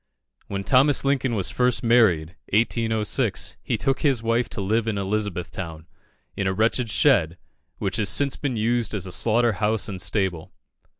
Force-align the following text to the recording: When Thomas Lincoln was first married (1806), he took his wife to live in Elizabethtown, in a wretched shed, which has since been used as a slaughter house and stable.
When 0.47 0.63
Thomas 0.63 1.05
Lincoln 1.05 1.35
was 1.35 1.51
first 1.51 1.83
married 1.83 2.29
(1806), 2.51 3.55
he 3.61 3.77
took 3.77 3.99
his 4.01 4.23
wife 4.23 4.49
to 4.49 4.59
live 4.59 4.87
in 4.87 4.97
Elizabethtown, 4.97 5.85
in 6.35 6.47
a 6.47 6.53
wretched 6.53 6.89
shed, 6.89 7.37
which 7.77 7.97
has 7.97 8.09
since 8.09 8.35
been 8.35 8.57
used 8.57 8.95
as 8.95 9.05
a 9.05 9.11
slaughter 9.11 9.51
house 9.51 9.87
and 9.87 10.01
stable. 10.01 10.53